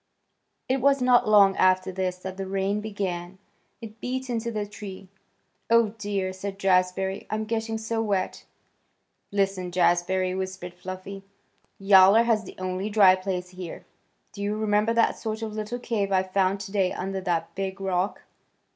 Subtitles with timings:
[0.67, 3.37] It was not long after this that the rain began.
[3.81, 5.09] It beat into the tree.
[5.69, 7.27] "Oh, dear!" said Jazbury.
[7.29, 8.45] "I'm getting so wet."
[9.31, 11.21] "Listen, Jazbury," whispered Fluffy.
[11.77, 13.85] "Yowler has the only dry place here.
[14.31, 18.23] Do you remember that sort of little cave I found today under that big rock?